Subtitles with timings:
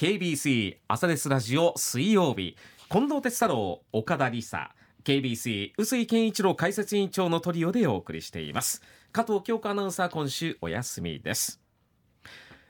[0.00, 2.56] KBC 朝ですラジオ水曜日
[2.90, 4.70] 近藤哲太郎岡田理沙
[5.04, 8.80] KBC 臼井健一郎解説委員長のトリオでお送りしています。
[9.12, 11.60] 加藤京子アナウンサー今週お休みです。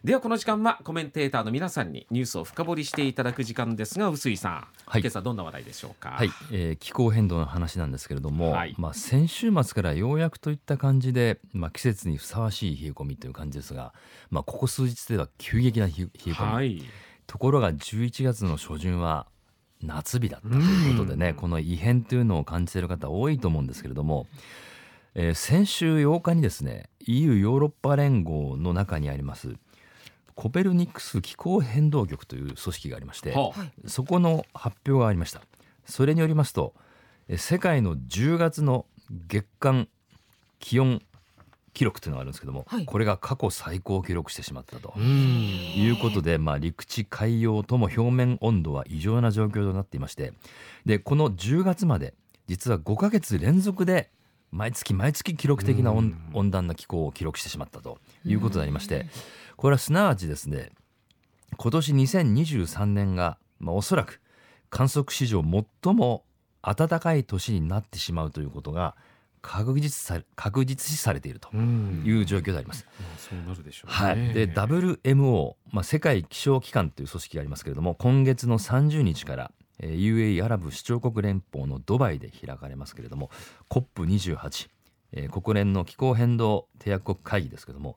[0.02, 4.52] ではこの時間はコメンテーターの皆さんにニュースを深掘りしていただく時間ですが臼井さん、
[4.86, 6.10] はい、今朝どんな話題でしょうか？
[6.10, 13.94] はい、えー、気候変動の話なんですけれども、はい、まあ先週末からようやくといった感じで、まあ、季節にふさわしい冷え込みという感じですが、
[14.30, 16.82] まあ、ここ数日では急激な冷え込み、はい、
[17.30, 19.28] ところが11月の初旬は
[19.80, 24.26] 夏日だったということでね、この異変というのを感じている方多いと思うんですけれども、
[25.14, 29.54] えー、先週8日にですね EU ヨーロッパ連合の中にあります
[30.34, 35.40] コペルニクス気候変動局という組織がありまして、はあ、そこの発表がありました。
[35.84, 36.74] それによりますと
[37.36, 38.86] 世界の10月の
[39.28, 39.86] 月間
[40.58, 41.00] 気温
[41.72, 44.92] 記録というのがあるんですけども、はい、これが過去最高を記録してしまったと。
[44.98, 50.32] いうことで、まあ、陸地海洋とも表面温度は異常な状況となっていまして
[50.84, 52.14] でこの10月まで
[52.48, 54.10] 実は5か月連続で
[54.50, 57.98] 毎月毎月記録的な温暖な気候を記録してしまったと。
[58.24, 59.06] いうことになりまして
[59.56, 60.70] これはすなわちですね
[61.56, 64.20] 今年2023年が、まあ、おそらく
[64.70, 65.42] 観測史上
[65.82, 66.24] 最も
[66.62, 68.94] 暖かい年になってしまうということが
[69.42, 72.86] 確実さ確実視されているという状況であります。
[73.18, 74.34] そうなるでしょう、ね、はい。
[74.34, 79.50] で WMO まあ世界気象機関という組織がありますけれども今月の30日から
[79.82, 83.30] UAE アラブ首長国連邦のドバイで開かれますけれども
[83.70, 84.68] COP28、
[85.12, 87.96] えー、国連の気候変動締約国会議ですけれども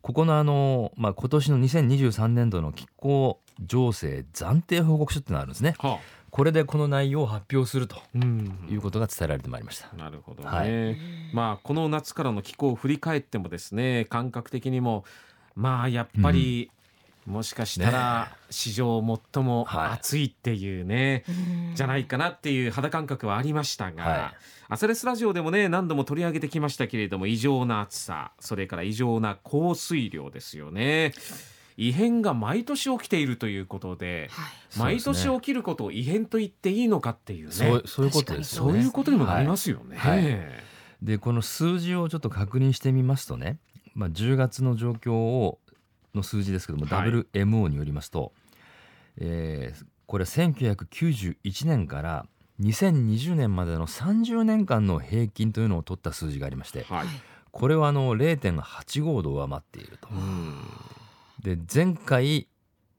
[0.00, 5.74] ここのあの、まあ、今年の2023年度の気候情勢暫定報告書ってのがあるんですね。
[5.78, 5.98] はあ、
[6.30, 7.96] これでこの内容を発表すると
[8.70, 9.94] いうことが伝えられてまいりました。
[9.96, 10.48] なるほどね。
[10.48, 10.96] はい、
[11.32, 15.04] まあこの夏からの気候を振り返ってもですね、感覚的にも
[15.54, 16.70] まあやっぱり、
[17.28, 19.04] もしかしたら史上
[19.34, 24.36] 最も暑いっていうね、ねじゃないかなっていう肌感覚はありましたが、はい、
[24.70, 31.12] アサレスラジオでもね何度も取り上げてきましたけれども異常な暑さそれから異常な降水量ですよね。
[31.80, 37.52] 異変が毎年起きているということで、はい、毎年起きることを異変と言っていいのかっていうね。
[37.86, 38.56] そういうことです。
[38.56, 38.72] よね。
[38.72, 39.96] そういうことにもなりますよね。
[39.96, 40.38] はい、
[41.02, 43.58] でこの数字をちょっと確認してみますとね、
[43.94, 45.60] まあ、10月の状況を
[46.16, 48.32] の数字ですけども、はい、WMO によりますと、
[49.18, 52.26] えー、これ1991年から
[52.60, 57.06] 2020年までの30年間の平均というのを取った数字がありまして、はい、
[57.52, 60.08] これはあの0.85度上回っていると。
[61.42, 62.48] で前回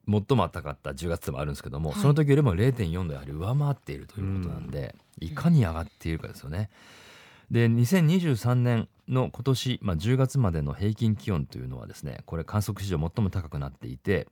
[0.08, 6.70] 最も暖かった10月でもあるんですけども、はい、その時よりも0.4度やはり上回っているということなんで、いかに上がっているかですよね。
[7.52, 14.28] で2023年の今年、まあ、10月までの平均気温というのはですねこれ観測史上最も高くなっていて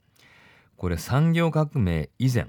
[0.75, 2.47] これ産業革命以前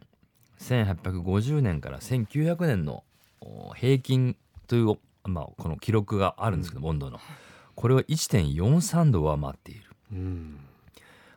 [0.61, 3.03] 1850年から1900年の
[3.75, 4.37] 平均
[4.67, 7.21] という、まあ、この記録があるんですけど、温度の。
[7.75, 9.83] これを1.43度上回っている。
[10.13, 10.61] うん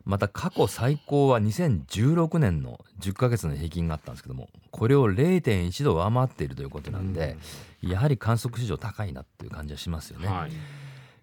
[0.05, 7.37] また過去最高は2016年の10ヶ月の平均があったんですけどもこれを0.1度上回っているということなんで、
[7.81, 10.27] やはり観測史上高いなっていう感じはしますよね。
[10.27, 10.47] は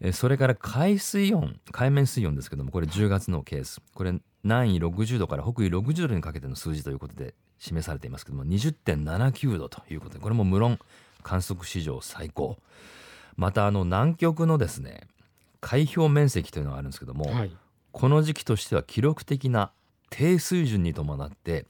[0.02, 3.80] い、それから海水温海面水温ですけどもこれ10月のケース。
[3.94, 10.78] これ南緯60度から北緯60度にかけての数字ということで示されていますけども20.79度ということでこれも無論
[11.22, 12.56] 観測史上最高。
[13.36, 15.06] またあの南極のですね
[15.60, 17.52] 海表面積というのがあるんですけども、はい、
[17.98, 19.72] この時期としては記録的な
[20.08, 21.66] 低水準に伴って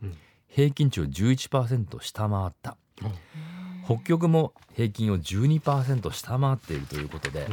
[0.47, 7.47] 平均値を11%下回った、うん、北極も平均を12%下回っているということで、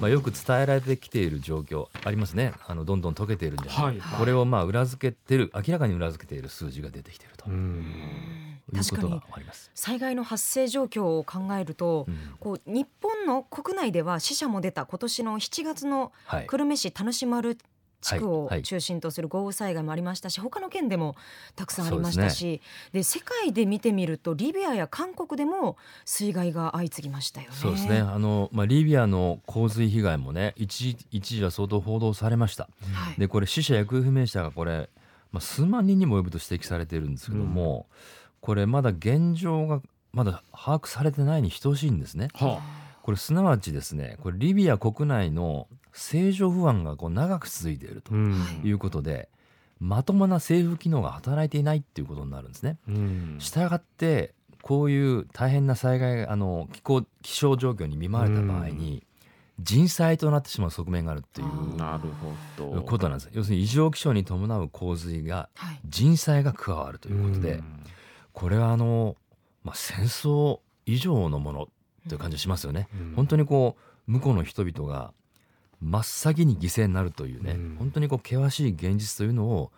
[0.00, 2.54] まあ、よく伝えられてきている状況ありますね。
[2.66, 4.00] あのどんどん溶けているんじゃないか、はい。
[4.00, 7.48] はい、これをまあ裏付けてる明らかに裏付けている数字が出てきていると。
[7.48, 9.70] いうことがあります。
[9.76, 16.12] 災害の発生状況を考えると、うん、こう日本の国内では死者も出た今年の7月の
[16.48, 17.56] 久留米市田主丸
[18.00, 21.16] 地区を中心とする豪雨災害もありましたし、はい、他の県でも
[21.56, 22.60] たくさんありましたし
[22.92, 27.56] で、ね、世界で見てみるとリビアや韓国でも水害が相次ぎましたよね。
[27.56, 32.68] そうですねあの、まあ、リビアの洪水被害もね一時一時は相当報道されました。
[32.92, 34.88] はい、でこれ死者行方不明者がこれ、
[35.32, 37.96] まあ、数万人にも及ぶと指摘されているんですけども、うん、
[38.40, 39.80] これまだ現状が
[40.12, 42.28] まだ把握されてないに等しいんですね。
[42.34, 42.78] はあ
[43.08, 45.66] これすなわちですねこれリビア国内の
[45.98, 49.28] 政情不安がこう長く続いているということで、
[49.80, 52.78] うん、まともな政府機能が働いていないっていうことになるんですね。
[52.88, 59.02] うん、したがってこういう大変な災害あの気候気象状況に見舞われた場合に、
[59.60, 62.08] 人災となってしまう側面があるっていうなる
[62.56, 62.82] ほど。
[62.82, 63.30] ことなんです。
[63.32, 65.48] 要するに異常気象に伴う洪水が
[65.84, 67.62] 人災が加わるということで、はい、
[68.32, 69.16] これはあの、
[69.64, 71.68] まあ、戦争以上のもの
[72.08, 72.88] という感じがしますよね。
[72.92, 75.12] うん、本当にこう向こうの人々が
[75.80, 79.70] 真っ先に犠牲になるというね、うん、本当にこう険しい現実というのを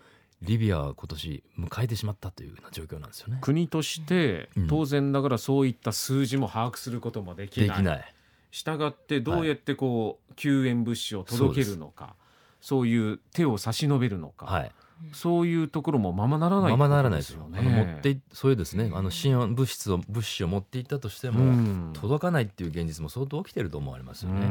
[0.42, 3.38] リビアは今年迎えてしまったというような状況なんですよね。
[3.42, 7.68] 国として当然ながらそういった数字も把握することもできない。
[7.68, 8.14] できない。
[8.50, 12.16] したがってどうやってこう、救援物資を届けるのか
[12.60, 14.72] そういう手を差し伸べるのか、はい、
[15.12, 17.58] そういうところもままならない、ままならないですよね。
[17.58, 24.46] あの持ってそういうですねあの支援物質を物資を持っていったとしても、届かないっていう現実も相当起きてると思われますよね。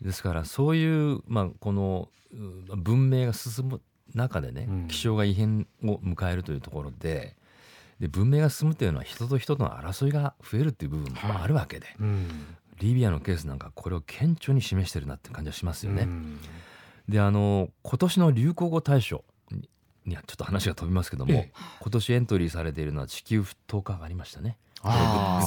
[0.00, 2.08] ですからそういう、まあ、この
[2.76, 3.80] 文明が進む
[4.14, 7.36] 中でね、気象が異変を迎えるというところで
[8.00, 16.08] で文明が進むというのは人と人との争いが増えるっていう部分もあるわけで、はいうん、リビアのケースなんかこれを顕著に示してるなって感じがしますよね。
[17.08, 19.24] であの今年の流行語大賞
[20.04, 24.58] にはちょっと話が飛びますけども、ええ、今年エントリーされているのは地球沸騰化がありましたね。
[24.82, 24.90] グ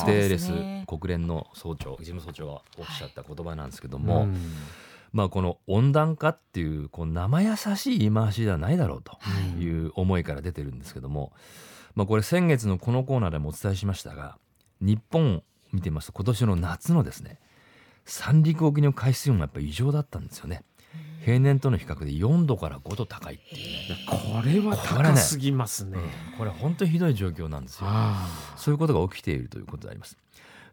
[0.06, 0.52] テーレス
[0.88, 4.28] 国連の総長事務総長がおっしゃった言葉なんですけども、はい、
[5.14, 9.18] まあ、この温暖化っていうこう生優しい言い回しではないだろうと
[9.60, 9.88] い。
[9.88, 11.32] う思いから出てるんですけども、
[11.96, 14.38] まあ、これ先月のこのコーナーでもお伝えしましたが
[14.82, 17.40] 日本見てみますと今年の夏のですね
[18.06, 20.64] 三陸沖の海水温がやっぱり異常だったんですよね。
[21.26, 25.98] 平年との比較で4度から5度高いっていう、ね、これは高すぎますね、
[26.38, 27.88] これ本当にひどい状況なんですよ。
[28.56, 30.18] そういうことが起きているということであります。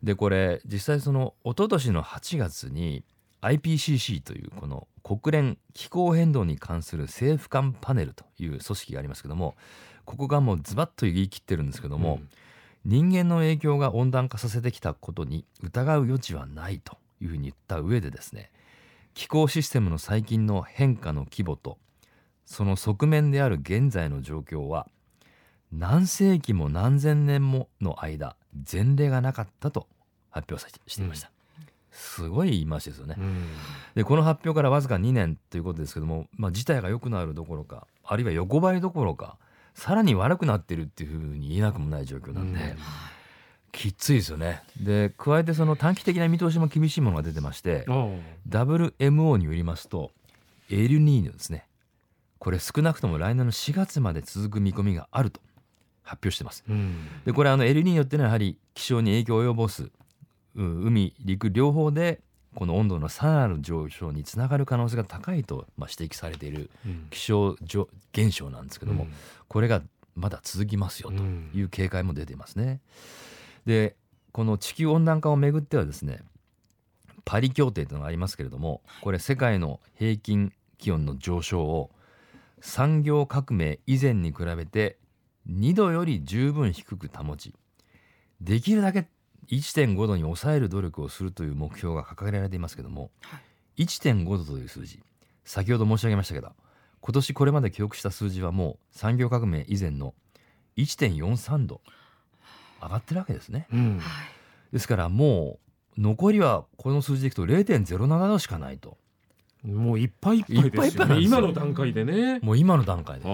[0.02, 3.02] でこれ実際その一昨年の8月に
[3.42, 9.56] IPCC というこの国連気候変動に関する政府間パネルという組織がありますけども
[10.04, 12.28] ここがもうズバッと言い切ってるんですけども、うん。
[12.86, 18.52] 人間の影響が温暖化させてきたことに疑う余地はないというふうに言った上でですね
[19.16, 21.78] 気候システムの最近の変化の規模と
[22.44, 24.86] その側面である現在の状況は
[25.72, 28.36] 何世紀も何千年もの間
[28.70, 29.86] 前例がなかったと
[30.28, 33.46] 発表していました、うん、すごい言い回しですよね、うん、
[33.94, 39.38] でこの発表からわずか2年ということですけども、まあ、事態が良くなるどころかあるいは横ばいどころか
[39.74, 42.76] さらに悪くなってるっていうふうに言えなくもない状況なんで、うん、
[43.76, 44.62] きついですよね。
[44.80, 47.84] で加えてその短期的な見通しも厳しいものが出てまして
[48.48, 50.12] WMO によりますと
[50.70, 51.66] エルニーニョですね。
[52.38, 55.40] これ少なくとも来年の4月まで続く見込みがあると
[56.02, 56.64] 発表してます。
[56.68, 59.90] うん、でこれあのエルニーニョっていうのはやはり気象に影響を及ぼす
[60.54, 62.20] 海陸両方で
[62.54, 66.70] この温度のさらなる上昇につながる可能性が高いと、まあ、指摘されている
[67.10, 67.56] 気象
[68.14, 69.12] 現象なんですけども、うん、
[69.48, 69.82] これが
[70.14, 71.22] まだ続きますよと
[71.54, 72.80] いう警戒も出ていますね。
[73.66, 73.96] で
[74.32, 76.20] この地球温暖化をめぐってはですね
[77.24, 81.90] パリ協定というのがありますけれどもこれ世界の平均気温の上昇を
[82.60, 84.98] 産業革命以前に比べて
[85.50, 87.54] 2度より十分低く保ち
[88.40, 89.08] できるだけ
[89.48, 93.40] 1.5度に抑える努力をするという目標が掲げられていますけども、は
[93.76, 95.00] い、1.5度という数字
[95.44, 96.50] 先ほど申し上げましたけど
[97.00, 100.14] 今年これまで記憶した数字はもう産業革命以前の
[100.76, 101.80] 1.43度
[102.86, 104.00] 上がってるわけですね、うん、
[104.72, 105.58] ですからも
[105.96, 108.96] う残りはこの数字でいくと0.07度しかないと。
[109.64, 111.20] もういっぱいいっぱいですよね。
[111.20, 112.38] 今の段階でね。
[112.40, 113.26] もう今の段階で。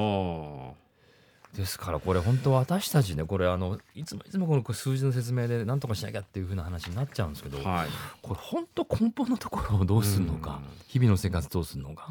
[1.55, 7.89] ですからこれ本当私たちねこれあのいつもいつもこの数字の説明で何とかしなきゃっていうふうな話になっちゃうんですけど、はい、
[8.23, 12.09] これ本当根本のところをどうするのか、日々の生活どうするのか、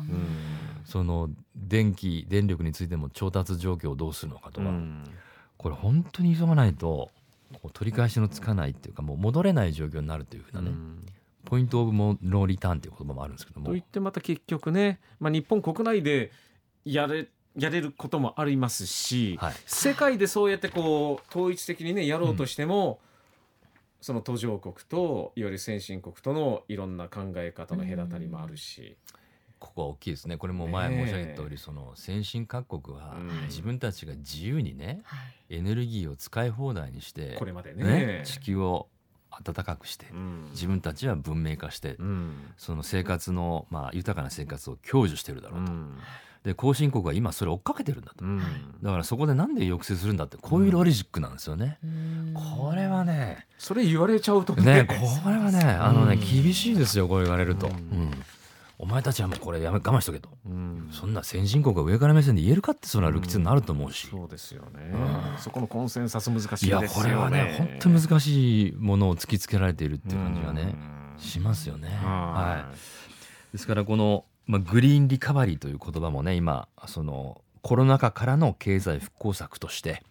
[0.86, 4.68] その電気電力についても調達状況をどうするのかとか、
[5.58, 7.10] これ本当に急がないと
[7.74, 10.72] 取り返しのつかないっていうかもう戻れない状況になるというふうなね、
[11.46, 13.68] ポイント・オブ・ノーリターンという言葉もあるんですけども。
[13.68, 16.32] といってまた結局ね、まあ、日本国内で
[16.86, 17.28] やれ
[17.58, 23.00] やれることもありますし、はい、世界でそうやってこう統一的にねやろうとしても、
[23.62, 23.68] うん、
[24.00, 28.96] その途上国といわゆる先進国とのいろんな考え方の隔たりもあるし。
[29.62, 30.38] ここは大きいですね。
[30.38, 33.16] これも前申し上げた通り、その先進各国は
[33.48, 35.04] 自分たちが自由にね、
[35.50, 38.88] エネルギーを使い放題にしてこれまでね、ね、地球を
[39.44, 45.72] 暖かくして、うん、自分たちは文明化して、うん、その生活の、まあ、豊かな生活を享受してるだろうと。
[45.72, 45.98] うん。
[46.44, 48.40] で後進国は今それ追っかけてるんだと、うん、
[48.82, 54.84] だからそこでなんで抑制するんだってこういうロジックなんですよね、うん、これはねそれ言われちゃうとね。
[54.84, 58.12] ねこれはねあのね厳しいですよこれ言われると、うん、
[58.82, 60.30] お前たちはもうこれやめ我慢しとけと、
[60.92, 64.92] そんな先進国が上から目線で言えるかってそんなルキツになると思うし、そうですよね、
[65.38, 66.88] そこのコンセンサス難しいですよね。
[66.88, 70.74] いやこれはね本当に難しいものを突きつけられているっていう感じがね、
[71.20, 71.90] しますよね。
[71.90, 80.02] はい、ですからこの、まあ、グリーンリカバリーという言葉もね今そのコロナ禍からの経済復興策として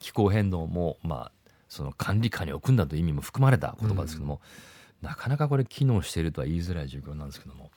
[0.00, 4.42] 気候変動もまあその管理下に置くんだという意味も含まれた言葉ですけども、
[5.02, 7.70] うん、なかなかこれ機能しているとは言いづらい状況なんですけども。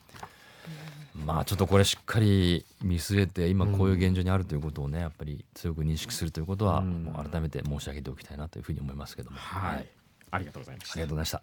[1.25, 9.87] まあちょっとこれしっかり見据えて今こういう現状にあるということをねやっぱり強く認識するということはもう改めて申し上げておきたいなというふうに思いますけども、はい、
[10.31, 10.93] ありがとうございました。
[10.93, 11.41] ありがとうございました。